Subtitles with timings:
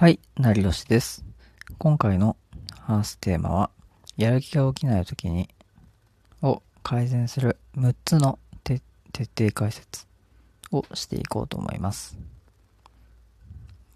[0.00, 1.26] はい、成吉です。
[1.76, 2.34] 今回の
[2.80, 3.70] 話すテーマは、
[4.16, 5.50] やる気が起きない時に、
[6.40, 8.80] を改善する6つの徹
[9.14, 10.06] 底解説
[10.72, 12.18] をしていこうと思います。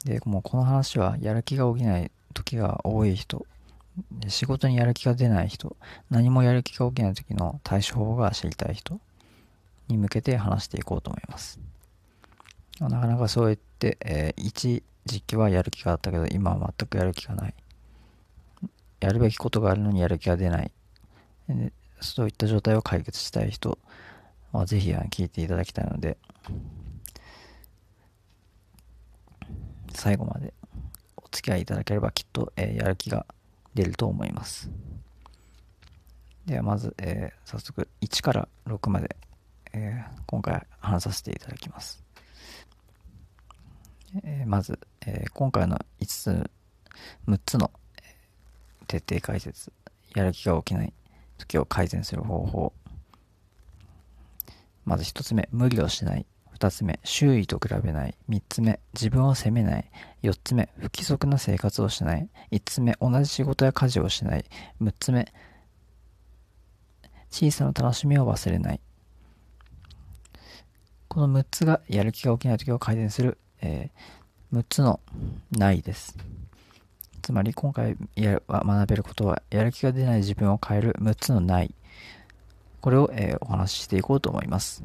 [0.04, 3.46] で、もうこの話は、やる気が起きない時が多い人、
[4.28, 5.74] 仕事にやる気が出ない人、
[6.10, 9.00] 何もやる気が起きない時の対処法が知りたい人
[9.88, 11.58] に向けて話していこうと思います。
[12.78, 17.54] なかなかそう言って、えー一時期はやる気があったけど、今は全くやる気がない。
[19.00, 20.72] やるべきことがあるのにやる気が出ない。
[22.00, 23.78] そういった状態を解決したい人
[24.52, 26.16] は、ぜひ聞いていただきたいので、
[29.92, 30.52] 最後まで
[31.16, 33.26] お付き合いいただければきっと、えやる気が
[33.74, 34.70] 出ると思います。
[36.46, 39.16] ではまず、えー早速1から6まで、
[39.72, 42.03] えー今回話させていただきます。
[44.22, 46.50] えーまず、えー今回の5つ、
[47.26, 49.72] 6つの、え徹底解説、
[50.14, 50.92] やる気が起きない
[51.38, 52.72] 時を改善する方法。
[54.84, 56.26] まず1つ目、無理をしない。
[56.58, 58.14] 2つ目、周囲と比べない。
[58.28, 59.90] 3つ目、自分を責めない。
[60.22, 62.28] 4つ目、不規則な生活をしない。
[62.52, 64.44] 5つ目、同じ仕事や家事をしない。
[64.80, 65.32] 6つ目、
[67.30, 68.80] 小さな楽しみを忘れない。
[71.08, 75.00] この6つがやる気が起きない時を改善する、えー6つの
[75.50, 76.16] ないです。
[77.22, 81.74] つまり今回や学べることは、やる気が出ない自分を変える6つのない。
[82.80, 84.84] これを、えーお話ししていこうと思います。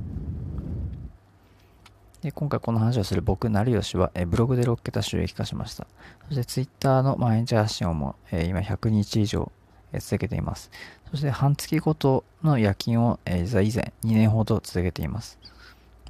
[2.21, 5.85] で今回この話をする僕、成吉は、えーブログで6桁収益化しました。
[6.27, 9.51] そしてツイッターの毎日発信をも、えー今100日以上、
[9.93, 10.71] えー続けています。
[11.11, 15.37] そして半月ごとの夜勤を、えー以前2年ほど続けています。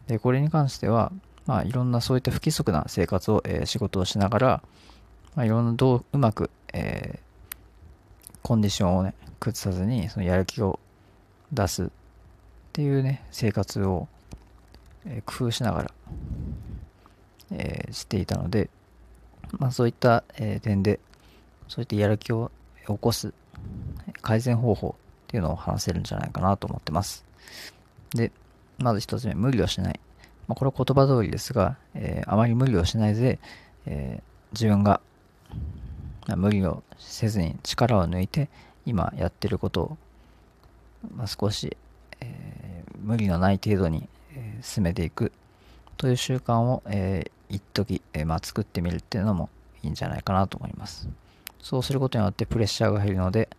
[0.07, 1.11] で、これに関しては、
[1.49, 4.63] まあいろんなそういった不規則な生活を、えー仕事をしながら、
[5.33, 7.57] まあ、いろんなどううまく、えー
[8.43, 10.79] コンディションをね、崩さずに、そのやる気を
[11.51, 11.87] 出すっ
[12.71, 14.07] ていうね、生活を、
[15.07, 15.91] えー工夫しながら、
[17.49, 18.69] えーしていたので、
[19.57, 20.99] まあそういった、えー点で、
[21.67, 22.51] そういったやる気を
[22.85, 23.33] 起こす
[24.21, 27.25] 改善方法っていうのを話せるんじゃないかなと思ってます。
[28.13, 28.31] で、
[28.77, 29.99] まず一つ目、無理をしない。
[30.49, 33.39] まあ、これは言葉通りですが、えーあまり無理をしないで、
[33.85, 34.99] えー自分が
[36.35, 38.49] 無理をせずに力を抜いて
[38.83, 39.97] 今やってることを、
[41.15, 41.77] まあ、少し、
[42.19, 45.31] えー無理のない程度に、え進めていく
[45.97, 49.49] という習慣を、えー一時、えまあ、作ってみるっていうのも
[49.83, 51.07] いいんじゃないかなと思います。
[51.61, 53.49] そうすることによってプレッシャーが減るので、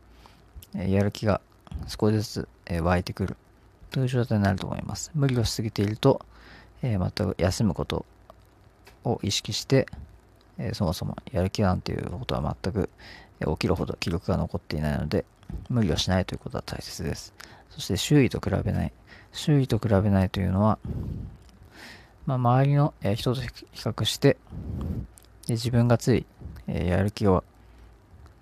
[0.77, 1.41] えやる気が
[1.87, 3.37] 少しずつ、え湧いてくる
[3.93, 5.13] という状態になると思います。
[5.15, 6.25] 無理をしすぎていると、
[6.83, 8.05] えー全く休むこと
[9.05, 9.87] を意識して、
[10.59, 12.91] えーそもそもやる気なんていうことは全く、
[13.41, 15.25] 起きるほど記録が残っていないので、
[15.69, 17.35] 無理をしないということは大切です。
[17.71, 18.93] そして周囲と比べない。
[19.33, 20.79] 周囲と比べないというのは、
[22.27, 24.37] まあ、周りの、人と比較して、
[25.47, 26.27] で自分がつい、
[26.67, 27.43] えやる気が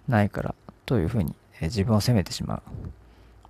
[0.09, 0.55] ないから
[0.87, 2.63] というふうに、え自分を責めてしまう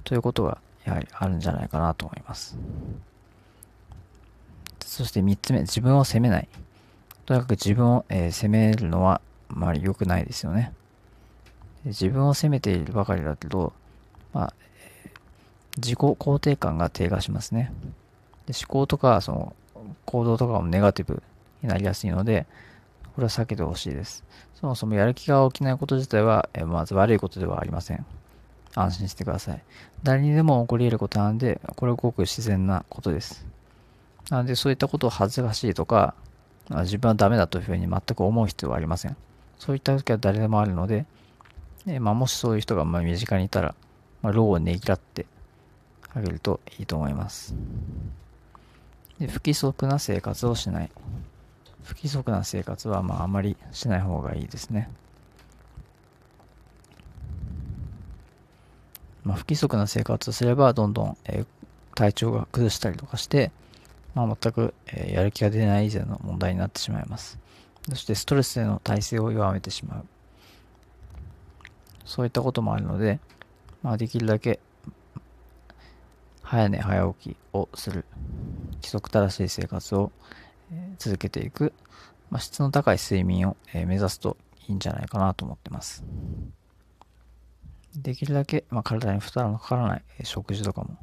[0.05, 2.57] ということがやはりあるんじゃないかなと思います。
[4.99, 6.49] そして3つ目、自分を責めない。
[7.25, 10.73] とにかく自分を、えー責めるのはあまり良くないですよね。
[11.85, 13.73] 自分を責めているばかりだけど、
[14.33, 14.55] まあ、
[15.05, 15.11] え
[15.77, 17.73] 自己肯定感が低下しますね。
[18.47, 19.55] で思考とか、その、
[20.05, 21.23] 行動とかもネガティブ
[21.63, 22.49] になりやすいので、
[23.15, 24.25] これは避けてほしいです。
[24.57, 28.05] そもそもやる気が起きないこと自体は、えまず悪いことではありません。
[28.75, 29.63] 安心してください。
[30.03, 33.47] 誰にでも起こり得ることなので、これはごく自然なことです。
[34.31, 36.15] なので、そういったことを恥ずかしいとか、
[36.71, 39.17] 自分はダメだというふうに全く思う必要はありません。
[39.59, 41.07] そういった時は誰でもあるので、
[41.87, 43.75] えまあ、もしそういう人がまあ身近にいたら、
[44.23, 45.25] まあ、労をねぎらって
[46.13, 47.55] あげるといいと思います。
[49.19, 50.91] で不規則な生活をしない。
[51.85, 54.91] 不規則な生活はまああまりしない方がいいですね。
[59.25, 61.47] まあ、不規則な生活をすればどんどん、えー
[61.99, 63.51] 体調が崩したりとかして、
[64.19, 67.39] まあ、全く、えやる気が出ない以前の問題になってしまいます。
[67.89, 70.07] そしてストレスへの耐性を弱めてしまう。
[72.05, 73.21] そういったこともあるので、
[73.81, 74.59] まあ、できるだけ
[76.43, 78.07] 早寝早起きをする
[78.77, 80.11] 規則正しい生活を、
[80.99, 81.73] 続けていく、
[82.31, 84.37] まあ、質の高い睡眠を、目指すと
[84.67, 86.03] いいんじゃないかなと思ってます。
[87.95, 90.97] できるだけ、まあ、体に負担のかからない食事とかも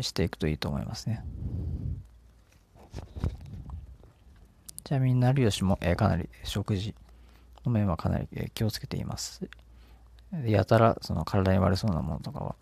[0.00, 1.24] していくといいと思いますね。
[4.84, 6.94] ちなみに、成吉も、えーかなり食事
[7.64, 9.48] の面はかなりえ気をつけています。
[10.46, 12.54] やたらその体に悪そうなものとかは、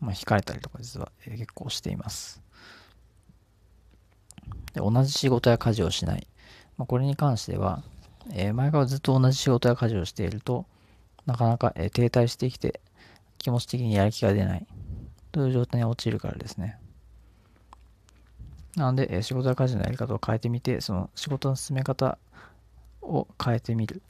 [0.00, 2.42] まあ、控えたりとか実は結構しています。
[4.74, 6.26] で同じ仕事や家事をしない。
[6.76, 7.82] まあ、これに関しては、
[8.32, 10.66] え、前からずっと同じ仕事や家事をしていると、
[11.24, 12.80] なかなか、え、停滞してきて、
[13.38, 14.66] 気持ち的にやる気が出ない
[15.30, 16.78] という状態に陥るからですね。
[18.76, 22.18] なので、え、仕事や家事のやり方を変えてみて、その仕事の進め方
[23.02, 24.02] を変えてみる。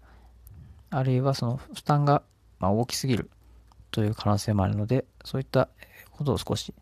[0.90, 2.22] あるいはその負担が、
[2.60, 3.30] ま、大きすぎる
[3.90, 5.68] という可能性もあるので、そういった
[6.12, 6.72] ことを少し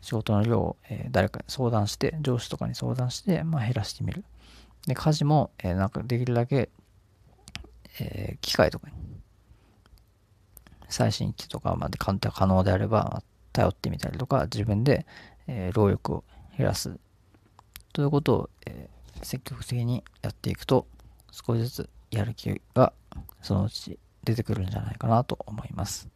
[0.00, 4.24] 仕事の量を、え、誰かに相談して、上司とかに相談して、ま、減らしてみる。
[4.86, 6.68] で、家事も、え、なんかできるだけ、
[7.98, 8.94] えー、機械とかに、
[10.88, 15.06] 最新機とかまで簡単可能であれば、頼ってみたりとか、自分で、
[15.48, 16.24] え、労力を
[16.56, 16.98] 減らす
[17.96, 20.86] ということを、えー、積極的にやっていくと、
[21.32, 22.92] 少しずつやる気が
[23.40, 26.06] そのうち出てくるんじゃないかなと思います。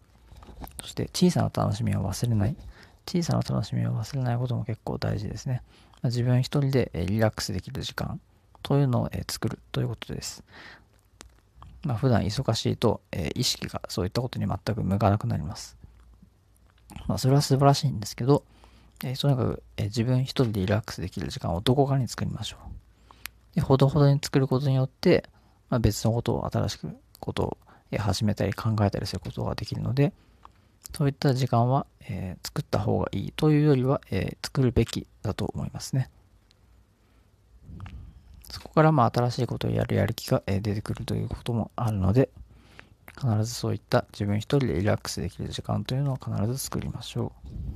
[0.83, 2.57] そして小さな楽しみを忘れない。
[3.07, 5.63] 小さな楽しみを忘れないことも結構大事ですね。
[6.05, 8.21] 自分一人でリラックスできる時間
[8.63, 10.45] というのを作るということです。
[11.85, 15.79] まあ、普段忙しいと、え意識がそういったことに全く向かなくなります。
[17.07, 18.45] まあ、それは素晴らしいんですけど、
[19.05, 22.57] えとにかく、え自分一人でリラックスできる時間をどこかに作りましょ
[23.53, 23.55] う。
[23.55, 25.25] で、ほどほどに作ることによって、
[25.69, 27.59] まあ、別のことを新しくことを
[27.99, 30.13] 始めたり考えたりすることができるので、
[30.97, 36.11] そういった時間は、えー、作った方がいいというよりは、えー、作るべきだと思いますね。
[38.51, 42.29] そこからまあ新しいことをやるやる気が、出てくるということもあるので、
[43.17, 47.70] 必ずそういった自分一人でリラックスできる時間というのを必ず作りましょう。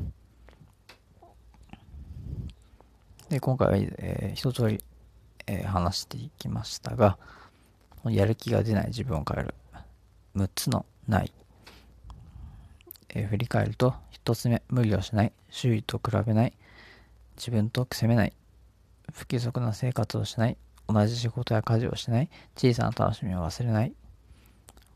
[3.34, 4.84] で、今回は、えー、一通り、
[5.48, 7.19] えー、話していきましたが、
[8.04, 9.54] やる気が出ない自分を変える
[10.36, 11.32] 6つのない。
[13.08, 13.92] えー、振り返ると、
[14.25, 16.52] 1つ目、無理をしない、周囲と比べない、
[17.36, 18.32] 自分と責めない、
[19.12, 23.92] 不規則な生活をしない、同じ仕事や家事をしない、小さな楽しみを忘れない。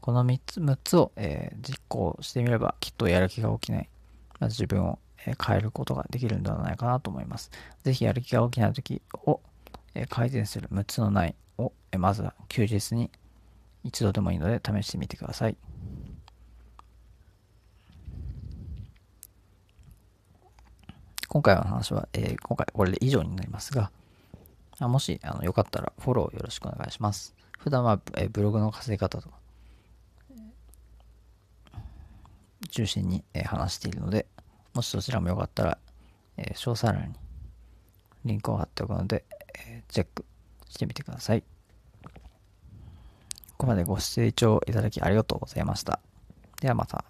[0.00, 3.88] この3つ ,6 つを、えー、実行してみれば、きっとやる気が起きない、
[4.38, 7.50] まず自分を、変えることができるんではないかなと思います。
[7.82, 9.40] ぜひやる気が起きな時を、
[10.08, 13.10] 改善する6つのないを、まずは休日に
[13.84, 15.56] 一度でもいいので試してみてください。
[21.28, 23.90] 今回の話は、えー、今回これで以上になりますが、
[24.80, 27.34] もしあのよかったらフォローよろしくお願いします。
[27.58, 29.36] 普段は、えー、ブログの稼ぎ方とか、
[32.70, 34.26] 中心に、えー、話しているので、
[34.78, 35.78] もしどちらもよかったら、
[36.36, 37.14] えー、詳細欄に
[38.24, 39.24] リンクを貼っておくので、
[39.58, 40.24] えー、チェック
[40.68, 41.42] してみてください。
[41.42, 41.48] こ
[43.56, 45.98] こまでご視聴いただきありがとうございました。
[46.60, 47.04] ではまた。